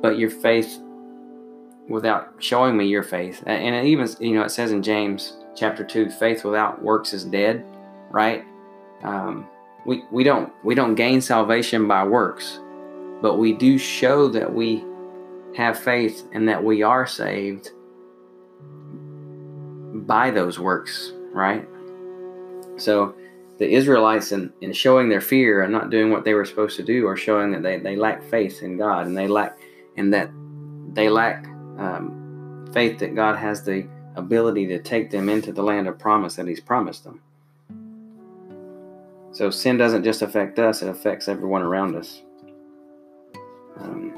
but 0.00 0.16
your 0.16 0.30
faith 0.30 0.78
without 1.88 2.32
showing 2.38 2.76
me 2.76 2.86
your 2.86 3.02
faith. 3.02 3.42
And 3.46 3.74
it 3.74 3.84
even, 3.84 4.08
you 4.20 4.34
know, 4.34 4.42
it 4.42 4.50
says 4.50 4.70
in 4.70 4.80
James 4.80 5.36
chapter 5.56 5.84
2, 5.84 6.08
faith 6.08 6.44
without 6.44 6.80
works 6.80 7.12
is 7.12 7.24
dead, 7.24 7.64
right? 8.10 8.44
Um, 9.02 9.46
we, 9.86 10.04
we 10.10 10.24
don't 10.24 10.52
we 10.62 10.74
don't 10.74 10.94
gain 10.94 11.20
salvation 11.20 11.88
by 11.88 12.04
works, 12.04 12.60
but 13.22 13.36
we 13.36 13.52
do 13.52 13.78
show 13.78 14.28
that 14.28 14.52
we 14.52 14.84
have 15.56 15.78
faith 15.78 16.28
and 16.32 16.48
that 16.48 16.62
we 16.62 16.82
are 16.82 17.06
saved 17.06 17.70
by 20.06 20.30
those 20.30 20.58
works, 20.58 21.12
right? 21.32 21.66
So 22.76 23.14
the 23.58 23.70
Israelites 23.70 24.32
in, 24.32 24.52
in 24.60 24.72
showing 24.72 25.08
their 25.08 25.20
fear 25.20 25.62
and 25.62 25.72
not 25.72 25.90
doing 25.90 26.10
what 26.10 26.24
they 26.24 26.34
were 26.34 26.44
supposed 26.44 26.76
to 26.76 26.82
do 26.82 27.06
are 27.06 27.16
showing 27.16 27.52
that 27.52 27.62
they, 27.62 27.78
they 27.78 27.96
lack 27.96 28.22
faith 28.22 28.62
in 28.62 28.76
God 28.76 29.06
and 29.06 29.16
they 29.16 29.28
lack 29.28 29.58
and 29.96 30.12
that 30.14 30.30
they 30.94 31.08
lack 31.08 31.46
um, 31.78 32.68
faith 32.72 32.98
that 33.00 33.14
God 33.14 33.36
has 33.36 33.62
the 33.62 33.86
ability 34.16 34.66
to 34.68 34.78
take 34.78 35.10
them 35.10 35.28
into 35.28 35.52
the 35.52 35.62
land 35.62 35.88
of 35.88 35.98
promise 35.98 36.36
that 36.36 36.46
He's 36.46 36.60
promised 36.60 37.04
them. 37.04 37.20
So 39.32 39.50
sin 39.50 39.76
doesn't 39.76 40.04
just 40.04 40.22
affect 40.22 40.58
us, 40.58 40.82
it 40.82 40.88
affects 40.88 41.28
everyone 41.28 41.62
around 41.62 41.94
us. 41.96 42.22
Um, 43.78 44.12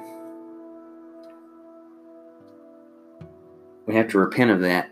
we 3.86 3.94
have 3.94 4.08
to 4.08 4.18
repent 4.18 4.50
of 4.50 4.60
that. 4.60 4.90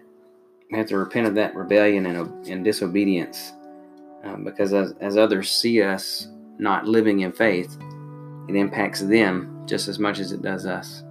We 0.71 0.79
have 0.79 0.89
to 0.89 0.99
repent 0.99 1.27
of 1.27 1.35
that 1.35 1.55
rebellion 1.57 2.07
and, 2.07 2.47
and 2.47 2.65
disobedience 2.65 3.53
um, 4.25 4.45
because 4.45 4.73
as, 4.73 4.95
as 5.01 5.17
others 5.17 5.51
see 5.51 5.83
us 5.83 6.29
not 6.59 6.87
living 6.87 7.21
in 7.21 7.33
faith, 7.33 7.77
it 8.49 8.55
impacts 8.55 9.01
them 9.01 9.63
just 9.67 9.89
as 9.89 9.99
much 9.99 10.19
as 10.19 10.33
it 10.33 10.43
does 10.43 10.67
us. 10.67 11.03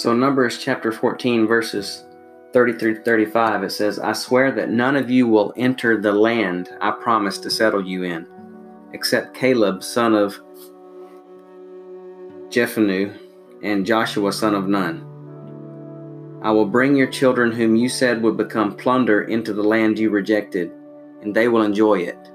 So, 0.00 0.14
Numbers 0.14 0.56
chapter 0.56 0.92
14, 0.92 1.46
verses 1.46 2.06
30 2.54 2.78
through 2.78 3.02
35, 3.02 3.64
it 3.64 3.70
says, 3.70 3.98
I 3.98 4.14
swear 4.14 4.50
that 4.52 4.70
none 4.70 4.96
of 4.96 5.10
you 5.10 5.26
will 5.26 5.52
enter 5.58 6.00
the 6.00 6.10
land 6.10 6.70
I 6.80 6.92
promised 6.92 7.42
to 7.42 7.50
settle 7.50 7.86
you 7.86 8.04
in, 8.04 8.26
except 8.94 9.36
Caleb, 9.36 9.82
son 9.82 10.14
of 10.14 10.40
Jephunneh, 12.48 13.14
and 13.62 13.84
Joshua, 13.84 14.32
son 14.32 14.54
of 14.54 14.68
Nun. 14.68 15.04
I 16.42 16.50
will 16.50 16.64
bring 16.64 16.96
your 16.96 17.10
children, 17.10 17.52
whom 17.52 17.76
you 17.76 17.90
said 17.90 18.22
would 18.22 18.38
become 18.38 18.78
plunder, 18.78 19.24
into 19.24 19.52
the 19.52 19.62
land 19.62 19.98
you 19.98 20.08
rejected, 20.08 20.72
and 21.20 21.36
they 21.36 21.48
will 21.48 21.60
enjoy 21.60 21.98
it. 21.98 22.30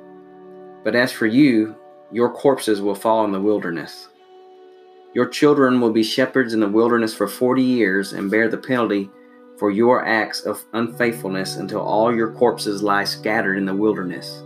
But 0.84 0.93
as 0.93 1.12
for 1.12 1.25
you, 1.25 1.75
your 2.12 2.31
corpses 2.31 2.79
will 2.79 2.93
fall 2.93 3.25
in 3.25 3.31
the 3.31 3.41
wilderness. 3.41 4.10
Your 5.15 5.25
children 5.25 5.79
will 5.79 5.91
be 5.91 6.03
shepherds 6.03 6.53
in 6.53 6.60
the 6.60 6.67
wilderness 6.67 7.13
for 7.13 7.25
forty 7.25 7.63
years 7.63 8.12
and 8.12 8.29
bear 8.29 8.50
the 8.50 8.57
penalty 8.57 9.10
for 9.57 9.72
your 9.72 10.05
acts 10.05 10.41
of 10.41 10.65
unfaithfulness 10.74 11.55
until 11.55 11.79
all 11.79 12.13
your 12.13 12.34
corpses 12.34 12.84
lie 12.84 13.05
scattered 13.05 13.57
in 13.57 13.65
the 13.65 13.74
wilderness. 13.74 14.43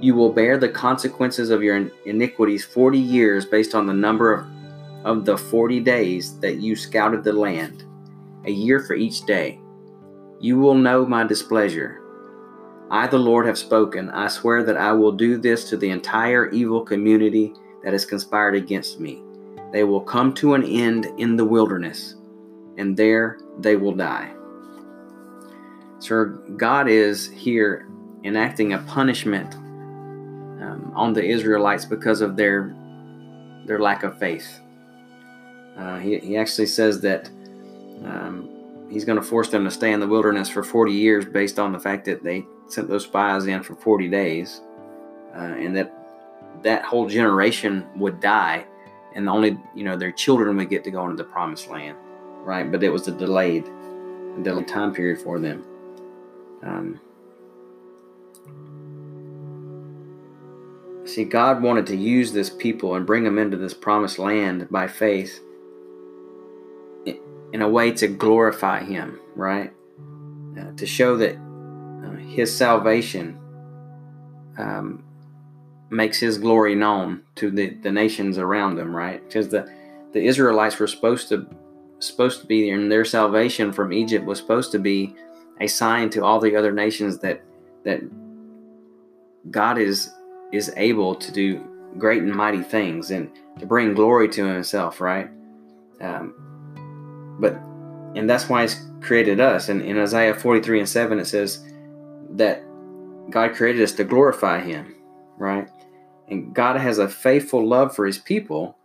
You 0.00 0.14
will 0.14 0.32
bear 0.32 0.58
the 0.58 0.68
consequences 0.68 1.50
of 1.50 1.64
your 1.64 1.90
iniquities 2.06 2.64
forty 2.64 3.00
years 3.00 3.44
based 3.44 3.74
on 3.74 3.88
the 3.88 3.92
number 3.92 4.32
of, 4.32 4.46
of 5.04 5.24
the 5.24 5.36
forty 5.36 5.80
days 5.80 6.38
that 6.38 6.58
you 6.58 6.76
scouted 6.76 7.24
the 7.24 7.32
land, 7.32 7.82
a 8.44 8.50
year 8.52 8.78
for 8.84 8.94
each 8.94 9.26
day. 9.26 9.58
You 10.38 10.60
will 10.60 10.76
know 10.76 11.04
my 11.04 11.24
displeasure. 11.24 12.00
I, 12.92 13.08
the 13.08 13.18
Lord, 13.18 13.44
have 13.44 13.58
spoken. 13.58 14.08
I 14.10 14.28
swear 14.28 14.62
that 14.62 14.76
I 14.76 14.92
will 14.92 15.10
do 15.12 15.36
this 15.36 15.68
to 15.70 15.76
the 15.76 15.90
entire 15.90 16.48
evil 16.50 16.84
community 16.84 17.54
that 17.82 17.92
has 17.92 18.04
conspired 18.04 18.54
against 18.54 19.00
me. 19.00 19.24
They 19.72 19.84
will 19.84 20.00
come 20.00 20.34
to 20.34 20.54
an 20.54 20.64
end 20.64 21.06
in 21.18 21.36
the 21.36 21.44
wilderness, 21.44 22.16
and 22.76 22.96
there 22.96 23.38
they 23.58 23.76
will 23.76 23.94
die. 23.94 24.32
So, 26.00 26.24
God 26.56 26.88
is 26.88 27.30
here 27.30 27.86
enacting 28.24 28.72
a 28.72 28.78
punishment 28.78 29.54
um, 29.54 30.92
on 30.94 31.12
the 31.12 31.24
Israelites 31.24 31.84
because 31.84 32.20
of 32.20 32.36
their 32.36 32.74
their 33.66 33.78
lack 33.78 34.02
of 34.02 34.18
faith. 34.18 34.60
Uh, 35.76 35.98
he, 35.98 36.18
he 36.18 36.36
actually 36.36 36.66
says 36.66 37.00
that 37.02 37.28
um, 38.04 38.48
he's 38.90 39.04
going 39.04 39.20
to 39.20 39.24
force 39.24 39.50
them 39.50 39.64
to 39.64 39.70
stay 39.70 39.92
in 39.92 40.00
the 40.00 40.08
wilderness 40.08 40.48
for 40.48 40.62
40 40.62 40.92
years 40.92 41.24
based 41.24 41.58
on 41.58 41.72
the 41.72 41.78
fact 41.78 42.04
that 42.06 42.24
they 42.24 42.44
sent 42.66 42.88
those 42.88 43.04
spies 43.04 43.46
in 43.46 43.62
for 43.62 43.76
40 43.76 44.08
days, 44.08 44.62
uh, 45.34 45.38
and 45.38 45.76
that 45.76 45.94
that 46.62 46.84
whole 46.84 47.06
generation 47.08 47.86
would 47.96 48.20
die 48.20 48.66
and 49.14 49.28
only 49.28 49.58
you 49.74 49.84
know 49.84 49.96
their 49.96 50.12
children 50.12 50.56
would 50.56 50.70
get 50.70 50.84
to 50.84 50.90
go 50.90 51.04
into 51.04 51.16
the 51.16 51.28
promised 51.28 51.68
land, 51.68 51.96
right? 52.42 52.70
But 52.70 52.82
it 52.82 52.90
was 52.90 53.08
a 53.08 53.12
delayed, 53.12 53.66
a 53.66 54.42
delayed 54.42 54.68
time 54.68 54.94
period 54.94 55.20
for 55.20 55.38
them. 55.38 55.64
Um, 56.62 57.00
see, 61.04 61.24
God 61.24 61.62
wanted 61.62 61.86
to 61.86 61.96
use 61.96 62.32
this 62.32 62.50
people 62.50 62.94
and 62.94 63.06
bring 63.06 63.24
them 63.24 63.38
into 63.38 63.56
this 63.56 63.74
promised 63.74 64.18
land 64.18 64.68
by 64.70 64.86
faith 64.86 65.40
in 67.52 67.62
a 67.62 67.68
way 67.68 67.90
to 67.92 68.06
glorify 68.06 68.82
Him, 68.82 69.18
right? 69.34 69.72
Uh, 70.58 70.72
to 70.76 70.86
show 70.86 71.16
that 71.16 71.36
uh, 71.36 72.16
His 72.16 72.56
salvation 72.56 73.38
um, 74.58 75.02
makes 75.90 76.18
his 76.18 76.38
glory 76.38 76.74
known 76.74 77.22
to 77.36 77.50
the, 77.50 77.70
the 77.82 77.90
nations 77.90 78.38
around 78.38 78.76
them, 78.76 78.94
right? 78.94 79.22
Because 79.24 79.48
the, 79.48 79.70
the 80.12 80.24
Israelites 80.24 80.78
were 80.78 80.86
supposed 80.86 81.28
to 81.28 81.46
supposed 81.98 82.40
to 82.40 82.46
be 82.46 82.70
and 82.70 82.90
their 82.90 83.04
salvation 83.04 83.72
from 83.72 83.92
Egypt 83.92 84.24
was 84.24 84.38
supposed 84.38 84.72
to 84.72 84.78
be 84.78 85.14
a 85.60 85.66
sign 85.66 86.08
to 86.08 86.24
all 86.24 86.40
the 86.40 86.56
other 86.56 86.72
nations 86.72 87.18
that 87.18 87.42
that 87.84 88.00
God 89.50 89.78
is 89.78 90.10
is 90.52 90.72
able 90.76 91.14
to 91.14 91.32
do 91.32 91.62
great 91.98 92.22
and 92.22 92.34
mighty 92.34 92.62
things 92.62 93.10
and 93.10 93.30
to 93.58 93.66
bring 93.66 93.94
glory 93.94 94.28
to 94.30 94.44
himself, 94.44 95.00
right? 95.00 95.28
Um, 96.00 97.36
but 97.38 97.54
and 98.14 98.28
that's 98.28 98.48
why 98.48 98.62
he's 98.62 98.80
created 99.00 99.40
us. 99.40 99.68
And 99.68 99.82
in 99.82 99.98
Isaiah 99.98 100.34
43 100.34 100.80
and 100.80 100.88
7 100.88 101.18
it 101.18 101.26
says 101.26 101.64
that 102.30 102.62
God 103.30 103.54
created 103.54 103.82
us 103.82 103.92
to 103.92 104.04
glorify 104.04 104.60
him, 104.60 104.94
right? 105.40 105.68
And 106.28 106.54
God 106.54 106.76
has 106.76 106.98
a 106.98 107.08
faithful 107.08 107.66
love 107.66 107.94
for 107.94 108.06
his 108.06 108.18
people, 108.18 108.76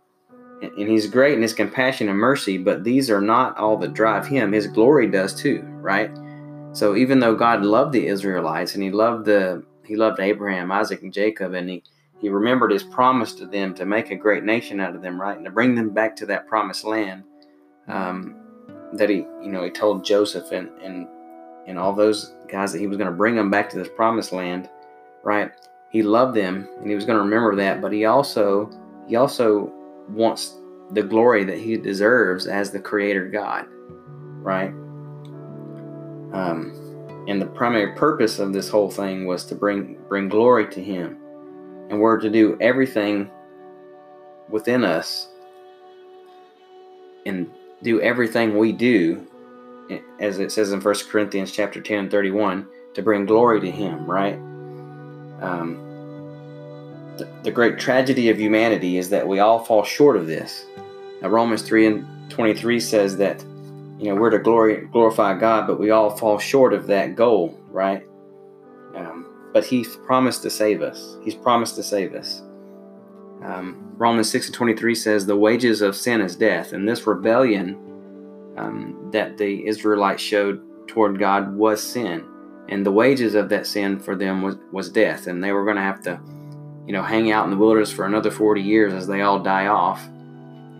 and 0.60 0.88
he's 0.88 1.06
great 1.06 1.34
in 1.34 1.42
his 1.42 1.54
compassion 1.54 2.08
and 2.08 2.18
mercy, 2.18 2.58
but 2.58 2.82
these 2.82 3.10
are 3.10 3.20
not 3.20 3.56
all 3.58 3.76
that 3.76 3.92
drive 3.92 4.26
him. 4.26 4.52
His 4.52 4.66
glory 4.66 5.06
does 5.06 5.34
too, 5.34 5.62
right? 5.80 6.10
So 6.72 6.96
even 6.96 7.20
though 7.20 7.34
God 7.34 7.62
loved 7.62 7.92
the 7.92 8.06
Israelites 8.06 8.74
and 8.74 8.82
he 8.82 8.90
loved 8.90 9.26
the 9.26 9.64
he 9.84 9.94
loved 9.94 10.18
Abraham, 10.18 10.72
Isaac, 10.72 11.02
and 11.02 11.12
Jacob, 11.12 11.54
and 11.54 11.70
he, 11.70 11.84
he 12.20 12.28
remembered 12.28 12.72
his 12.72 12.82
promise 12.82 13.34
to 13.34 13.46
them 13.46 13.72
to 13.74 13.86
make 13.86 14.10
a 14.10 14.16
great 14.16 14.42
nation 14.42 14.80
out 14.80 14.96
of 14.96 15.02
them, 15.02 15.20
right? 15.20 15.36
And 15.36 15.44
to 15.44 15.50
bring 15.52 15.76
them 15.76 15.90
back 15.90 16.16
to 16.16 16.26
that 16.26 16.48
promised 16.48 16.84
land. 16.84 17.22
Um, 17.86 18.34
that 18.94 19.08
he, 19.08 19.16
you 19.16 19.48
know, 19.48 19.62
he 19.62 19.70
told 19.70 20.04
Joseph 20.04 20.50
and 20.50 20.68
and 20.82 21.06
and 21.66 21.78
all 21.78 21.92
those 21.92 22.34
guys 22.48 22.72
that 22.72 22.78
he 22.78 22.86
was 22.86 22.96
going 22.96 23.10
to 23.10 23.16
bring 23.16 23.34
them 23.36 23.50
back 23.50 23.70
to 23.70 23.78
this 23.78 23.88
promised 23.94 24.32
land, 24.32 24.68
right? 25.22 25.50
He 25.96 26.02
loved 26.02 26.36
them 26.36 26.68
and 26.78 26.88
he 26.88 26.94
was 26.94 27.04
going 27.04 27.16
to 27.16 27.24
remember 27.24 27.56
that 27.56 27.80
but 27.80 27.92
he 27.92 28.04
also 28.04 28.70
he 29.08 29.16
also 29.16 29.72
wants 30.08 30.56
the 30.92 31.02
glory 31.02 31.44
that 31.44 31.58
he 31.58 31.76
deserves 31.76 32.46
as 32.46 32.70
the 32.70 32.78
creator 32.78 33.28
God, 33.28 33.66
right? 34.42 34.70
Um, 36.32 36.72
and 37.28 37.40
the 37.40 37.46
primary 37.46 37.94
purpose 37.94 38.38
of 38.38 38.52
this 38.52 38.68
whole 38.68 38.90
thing 38.90 39.26
was 39.26 39.44
to 39.46 39.54
bring 39.54 39.98
bring 40.08 40.28
glory 40.28 40.68
to 40.70 40.82
him. 40.82 41.18
And 41.90 42.00
we're 42.00 42.20
to 42.20 42.30
do 42.30 42.56
everything 42.60 43.30
within 44.48 44.84
us 44.84 45.28
and 47.24 47.50
do 47.82 48.00
everything 48.00 48.58
we 48.58 48.72
do 48.72 49.26
as 50.20 50.38
it 50.38 50.50
says 50.50 50.72
in 50.72 50.80
1 50.80 50.94
Corinthians 51.08 51.52
chapter 51.52 51.80
10 51.80 52.10
31 52.10 52.66
to 52.94 53.02
bring 53.02 53.26
glory 53.26 53.60
to 53.60 53.70
him, 53.70 54.08
right? 54.08 54.36
Um, 55.40 55.85
the, 57.42 57.50
great 57.50 57.78
tragedy 57.78 58.28
of 58.28 58.38
humanity 58.38 58.98
is 58.98 59.10
that 59.10 59.26
we 59.26 59.38
all 59.38 59.64
fall 59.64 59.84
short 59.84 60.16
of 60.16 60.26
this. 60.26 60.66
Now, 61.22 61.28
Romans 61.28 61.62
3 61.62 61.86
and 61.86 62.30
23 62.30 62.80
says 62.80 63.16
that 63.16 63.44
you 63.98 64.08
know 64.08 64.14
we're 64.14 64.30
to 64.30 64.38
glory 64.38 64.86
glorify 64.86 65.38
God, 65.38 65.66
but 65.66 65.80
we 65.80 65.90
all 65.90 66.10
fall 66.16 66.38
short 66.38 66.74
of 66.74 66.86
that 66.88 67.16
goal, 67.16 67.58
right? 67.70 68.06
Um, 68.94 69.26
but 69.52 69.64
He's 69.64 69.96
promised 69.96 70.42
to 70.42 70.50
save 70.50 70.82
us. 70.82 71.16
He's 71.22 71.34
promised 71.34 71.76
to 71.76 71.82
save 71.82 72.14
us. 72.14 72.42
Um, 73.42 73.94
Romans 73.96 74.30
6 74.30 74.46
and 74.46 74.54
23 74.54 74.94
says, 74.94 75.26
The 75.26 75.36
wages 75.36 75.80
of 75.80 75.96
sin 75.96 76.20
is 76.20 76.36
death. 76.36 76.72
And 76.72 76.88
this 76.88 77.06
rebellion 77.06 77.78
um, 78.56 79.08
that 79.12 79.38
the 79.38 79.66
Israelites 79.66 80.22
showed 80.22 80.62
toward 80.88 81.18
God 81.18 81.54
was 81.54 81.82
sin. 81.82 82.24
And 82.68 82.84
the 82.84 82.92
wages 82.92 83.34
of 83.34 83.48
that 83.50 83.66
sin 83.66 83.98
for 83.98 84.16
them 84.16 84.42
was, 84.42 84.56
was 84.72 84.90
death. 84.90 85.26
And 85.26 85.42
they 85.42 85.52
were 85.52 85.64
going 85.64 85.76
to 85.76 85.82
have 85.82 86.02
to, 86.02 86.20
you 86.86 86.92
know, 86.92 87.02
hang 87.02 87.32
out 87.32 87.44
in 87.44 87.50
the 87.50 87.56
wilderness 87.56 87.90
for 87.90 88.04
another 88.04 88.30
40 88.30 88.62
years 88.62 88.92
as 88.92 89.06
they 89.06 89.22
all 89.22 89.40
die 89.40 89.66
off. 89.66 90.06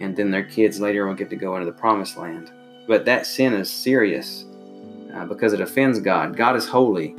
And 0.00 0.16
then 0.16 0.30
their 0.30 0.44
kids 0.44 0.80
later 0.80 1.06
will 1.06 1.14
get 1.14 1.30
to 1.30 1.36
go 1.36 1.56
into 1.56 1.66
the 1.66 1.76
promised 1.76 2.16
land. 2.16 2.50
But 2.86 3.04
that 3.06 3.26
sin 3.26 3.54
is 3.54 3.70
serious 3.70 4.44
uh, 5.14 5.24
because 5.26 5.52
it 5.52 5.60
offends 5.60 5.98
God. 5.98 6.36
God 6.36 6.54
is 6.54 6.68
holy. 6.68 7.14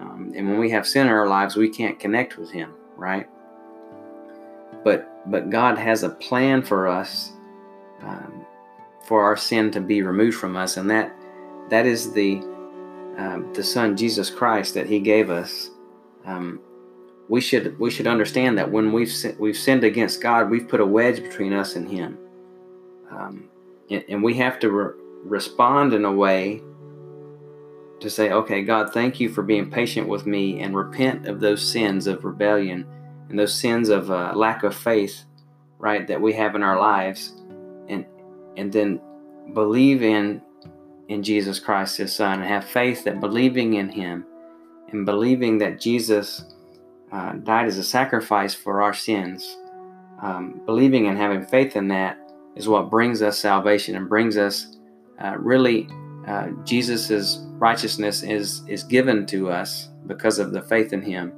Um, 0.00 0.32
and 0.34 0.48
when 0.48 0.58
we 0.58 0.70
have 0.70 0.86
sin 0.86 1.06
in 1.06 1.12
our 1.12 1.28
lives, 1.28 1.54
we 1.54 1.68
can't 1.68 2.00
connect 2.00 2.36
with 2.36 2.50
Him, 2.50 2.72
right? 2.96 3.28
But 4.82 5.10
but 5.30 5.50
God 5.50 5.78
has 5.78 6.02
a 6.02 6.10
plan 6.10 6.62
for 6.62 6.88
us, 6.88 7.32
um, 8.02 8.44
for 9.06 9.22
our 9.22 9.36
sin 9.36 9.70
to 9.70 9.80
be 9.80 10.02
removed 10.02 10.36
from 10.36 10.56
us, 10.56 10.76
and 10.76 10.90
that 10.90 11.14
that 11.70 11.86
is 11.86 12.12
the 12.12 12.36
um, 13.16 13.50
the 13.54 13.62
Son 13.62 13.96
Jesus 13.96 14.30
Christ 14.30 14.74
that 14.74 14.86
He 14.86 14.98
gave 14.98 15.30
us. 15.30 15.70
Um, 16.24 16.60
we 17.28 17.40
should 17.40 17.78
we 17.78 17.90
should 17.90 18.06
understand 18.06 18.58
that 18.58 18.70
when 18.70 18.92
we've 18.92 19.12
we've 19.38 19.56
sinned 19.56 19.84
against 19.84 20.20
God, 20.20 20.50
we've 20.50 20.68
put 20.68 20.80
a 20.80 20.86
wedge 20.86 21.22
between 21.22 21.52
us 21.52 21.76
and 21.76 21.88
Him, 21.88 22.18
um, 23.10 23.48
and, 23.90 24.04
and, 24.08 24.22
we 24.22 24.34
have 24.34 24.58
to 24.60 24.70
re- 24.70 24.92
respond 25.24 25.94
in 25.94 26.04
a 26.04 26.12
way 26.12 26.62
to 28.00 28.10
say, 28.10 28.30
"Okay, 28.30 28.62
God, 28.62 28.92
thank 28.92 29.20
you 29.20 29.30
for 29.30 29.42
being 29.42 29.70
patient 29.70 30.08
with 30.08 30.26
me, 30.26 30.60
and 30.60 30.76
repent 30.76 31.26
of 31.26 31.40
those 31.40 31.66
sins 31.66 32.06
of 32.06 32.24
rebellion 32.24 32.86
and 33.28 33.38
those 33.38 33.54
sins 33.54 33.88
of 33.88 34.10
uh, 34.10 34.32
lack 34.34 34.62
of 34.62 34.76
faith, 34.76 35.24
right, 35.78 36.06
that 36.06 36.20
we 36.20 36.34
have 36.34 36.54
in 36.54 36.62
our 36.62 36.78
lives, 36.78 37.32
and 37.88 38.04
and 38.56 38.70
then 38.72 39.00
believe 39.54 40.02
in 40.02 40.42
in 41.08 41.22
Jesus 41.22 41.58
Christ, 41.58 41.96
His 41.96 42.14
Son, 42.14 42.40
and 42.40 42.48
have 42.48 42.64
faith 42.66 43.04
that 43.04 43.20
believing 43.20 43.74
in 43.74 43.88
Him 43.88 44.26
and 44.88 45.04
believing 45.04 45.58
that 45.58 45.80
Jesus 45.80 46.53
uh, 47.14 47.32
died 47.44 47.66
as 47.66 47.78
a 47.78 47.84
sacrifice 47.84 48.54
for 48.54 48.82
our 48.82 48.92
sins, 48.92 49.56
um, 50.20 50.60
believing 50.66 51.06
and 51.06 51.16
having 51.16 51.46
faith 51.46 51.76
in 51.76 51.88
that 51.88 52.18
is 52.56 52.68
what 52.68 52.90
brings 52.90 53.22
us 53.22 53.38
salvation 53.38 53.96
and 53.96 54.08
brings 54.08 54.36
us 54.36 54.76
uh, 55.22 55.36
really 55.38 55.88
uh, 56.26 56.48
Jesus's 56.64 57.46
righteousness 57.58 58.22
is 58.22 58.62
is 58.68 58.82
given 58.82 59.26
to 59.26 59.50
us 59.50 59.88
because 60.06 60.38
of 60.38 60.52
the 60.52 60.62
faith 60.62 60.92
in 60.92 61.02
Him 61.02 61.32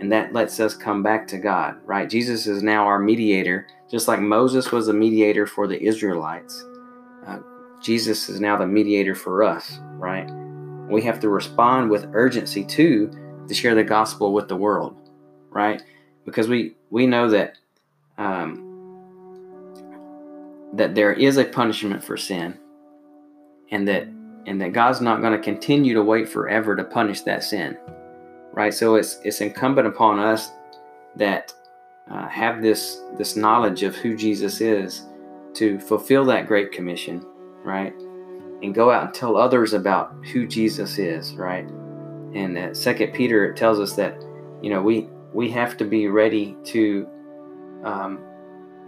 and 0.00 0.10
that 0.10 0.32
lets 0.32 0.58
us 0.58 0.74
come 0.74 1.02
back 1.02 1.28
to 1.28 1.38
God, 1.38 1.76
right? 1.84 2.08
Jesus 2.08 2.46
is 2.46 2.62
now 2.62 2.86
our 2.86 2.98
mediator, 2.98 3.66
just 3.90 4.08
like 4.08 4.20
Moses 4.20 4.72
was 4.72 4.88
a 4.88 4.94
mediator 4.94 5.46
for 5.46 5.66
the 5.66 5.80
Israelites. 5.80 6.64
Uh, 7.26 7.40
Jesus 7.82 8.30
is 8.30 8.40
now 8.40 8.56
the 8.56 8.66
mediator 8.66 9.14
for 9.14 9.42
us, 9.42 9.78
right? 9.98 10.28
We 10.88 11.02
have 11.02 11.20
to 11.20 11.28
respond 11.28 11.90
with 11.90 12.08
urgency 12.14 12.64
too 12.64 13.10
to 13.46 13.54
share 13.54 13.74
the 13.74 13.84
gospel 13.84 14.32
with 14.32 14.48
the 14.48 14.56
world, 14.56 14.96
right? 15.50 15.82
Because 16.24 16.48
we 16.48 16.74
we 16.90 17.06
know 17.06 17.28
that 17.30 17.58
um, 18.18 18.66
that 20.74 20.94
there 20.94 21.12
is 21.12 21.36
a 21.36 21.44
punishment 21.44 22.02
for 22.02 22.16
sin, 22.16 22.58
and 23.70 23.86
that 23.88 24.04
and 24.46 24.60
that 24.60 24.72
God's 24.72 25.00
not 25.00 25.20
going 25.20 25.32
to 25.32 25.38
continue 25.38 25.94
to 25.94 26.02
wait 26.02 26.28
forever 26.28 26.74
to 26.74 26.84
punish 26.84 27.20
that 27.22 27.44
sin 27.44 27.76
right? 28.52 28.72
So 28.74 28.96
it's 28.96 29.20
it's 29.24 29.40
incumbent 29.40 29.86
upon 29.86 30.18
us 30.18 30.50
that 31.16 31.52
uh, 32.10 32.28
have 32.28 32.62
this 32.62 33.00
this 33.18 33.36
knowledge 33.36 33.82
of 33.82 33.94
who 33.94 34.16
Jesus 34.16 34.60
is 34.60 35.06
to 35.54 35.78
fulfill 35.80 36.24
that 36.26 36.46
great 36.46 36.72
commission, 36.72 37.24
right? 37.64 37.94
And 38.62 38.74
go 38.74 38.90
out 38.90 39.04
and 39.04 39.14
tell 39.14 39.36
others 39.36 39.72
about 39.72 40.14
who 40.32 40.46
Jesus 40.46 40.98
is, 40.98 41.32
right? 41.34 41.68
And 42.34 42.76
Second 42.76 43.12
Peter, 43.12 43.46
it 43.50 43.56
tells 43.56 43.80
us 43.80 43.94
that 43.94 44.22
you 44.62 44.70
know 44.70 44.82
we 44.82 45.08
we 45.32 45.50
have 45.50 45.76
to 45.78 45.84
be 45.84 46.08
ready 46.08 46.56
to 46.64 47.06
um, 47.84 48.20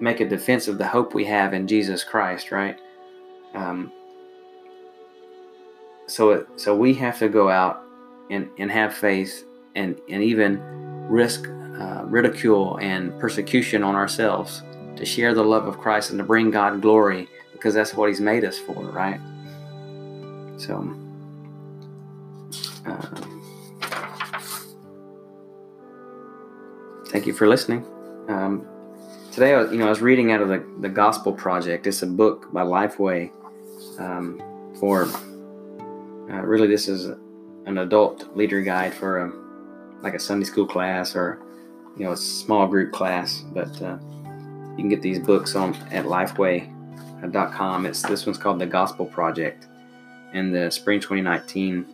make 0.01 0.21
a 0.21 0.29
defense 0.29 0.69
of 0.69 0.79
the 0.79 0.87
hope 0.87 1.15
we 1.15 1.25
have 1.25 1.55
in 1.55 1.67
Jesus 1.67 2.05
Christ, 2.05 2.51
right? 2.51 2.79
Um, 3.55 3.93
so 6.07 6.47
so 6.57 6.77
we 6.77 6.95
have 6.95 7.19
to 7.21 7.29
go 7.29 7.49
out 7.49 7.83
and, 8.31 8.49
and 8.59 8.71
have 8.71 8.95
faith 8.95 9.45
and, 9.75 9.99
and 10.09 10.23
even 10.23 10.61
risk 11.09 11.49
uh, 11.49 12.05
ridicule 12.05 12.77
and 12.79 13.19
persecution 13.19 13.83
on 13.83 13.95
ourselves 13.95 14.63
to 14.97 15.07
share 15.07 15.35
the 15.35 15.43
love 15.43 15.67
of 15.67 15.79
Christ 15.79 16.11
and 16.11 16.19
to 16.19 16.25
bring 16.25 16.51
God 16.51 16.83
glory 16.83 17.29
because 17.53 17.75
that's 17.75 17.95
what 17.95 18.09
He's 18.09 18.21
made 18.21 18.45
us 18.45 18.59
for, 18.59 18.75
right? 18.75 19.21
So, 20.59 20.95
uh, 22.87 23.23
thank 27.13 27.27
you 27.27 27.35
for 27.35 27.47
listening. 27.47 27.85
Um, 28.29 28.67
today, 29.33 29.51
you 29.51 29.77
know, 29.77 29.87
I 29.87 29.91
was 29.91 30.01
reading 30.01 30.33
out 30.33 30.41
of 30.41 30.49
the, 30.49 30.65
the 30.81 30.89
Gospel 30.89 31.33
Project. 31.33 31.87
It's 31.87 32.03
a 32.03 32.07
book 32.07 32.51
by 32.53 32.63
Lifeway 32.63 33.31
um, 34.01 34.41
for 34.81 35.05
uh, 35.05 36.41
really, 36.41 36.67
this 36.67 36.89
is 36.89 37.07
an 37.67 37.79
adult 37.79 38.35
leader 38.35 38.63
guide 38.63 38.95
for 38.95 39.19
a 39.19 39.33
like 40.03 40.15
a 40.15 40.19
Sunday 40.19 40.45
school 40.45 40.67
class 40.67 41.15
or 41.15 41.41
you 41.97 42.05
know 42.05 42.13
a 42.13 42.17
small 42.17 42.67
group 42.67 42.93
class. 42.93 43.45
But 43.53 43.81
uh, 43.83 43.99
you 44.71 44.77
can 44.79 44.89
get 44.89 45.03
these 45.03 45.19
books 45.19 45.55
on 45.55 45.75
at 45.91 46.07
Lifeway.com. 46.07 47.87
It's 47.87 48.03
this 48.03 48.25
one's 48.25 48.39
called 48.39 48.59
the 48.59 48.67
Gospel 48.67 49.05
Project, 49.05 49.67
and 50.33 50.55
the 50.55 50.71
spring 50.71 50.99
2019 50.99 51.87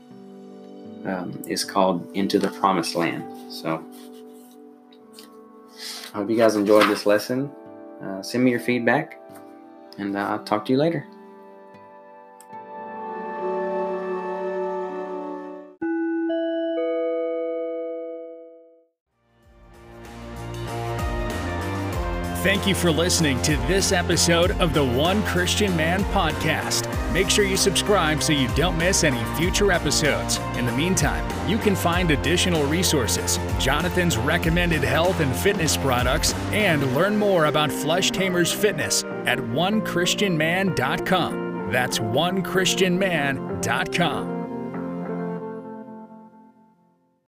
um, 1.07 1.43
is 1.49 1.65
called 1.65 2.09
Into 2.15 2.39
the 2.39 2.49
Promised 2.49 2.95
Land. 2.95 3.53
So 3.53 3.85
I 6.15 6.19
hope 6.19 6.31
you 6.31 6.37
guys 6.37 6.57
enjoyed 6.57 6.89
this 6.89 7.07
lesson. 7.07 7.51
Uh, 8.03 8.23
send 8.23 8.45
me 8.45 8.51
your 8.51 8.61
feedback, 8.61 9.21
and 9.99 10.17
uh, 10.17 10.21
I'll 10.21 10.45
talk 10.45 10.65
to 10.67 10.73
you 10.73 10.79
later. 10.79 11.07
Thank 22.49 22.67
you 22.67 22.75
for 22.75 22.91
listening 22.91 23.41
to 23.43 23.57
this 23.69 23.93
episode 23.93 24.53
of 24.53 24.73
the 24.73 24.83
One 24.83 25.23
Christian 25.25 25.77
Man 25.77 26.03
podcast. 26.05 26.89
Make 27.13 27.29
sure 27.29 27.45
you 27.45 27.59
subscribe 27.59 28.23
so 28.23 28.33
you 28.33 28.49
don't 28.55 28.79
miss 28.79 29.05
any 29.05 29.23
future 29.37 29.71
episodes. 29.71 30.39
In 30.57 30.65
the 30.65 30.73
meantime, 30.73 31.29
you 31.47 31.59
can 31.59 31.77
find 31.77 32.11
additional 32.11 32.65
resources, 32.65 33.39
Jonathan's 33.59 34.17
recommended 34.17 34.83
health 34.83 35.21
and 35.21 35.37
fitness 35.37 35.77
products, 35.77 36.33
and 36.51 36.95
learn 36.95 37.19
more 37.19 37.45
about 37.45 37.71
Flesh 37.71 38.13
Tamers 38.13 38.51
Fitness 38.51 39.05
at 39.27 39.41
onechristianman.com. 39.41 41.71
That's 41.71 41.99
onechristianman.com. 41.99 44.38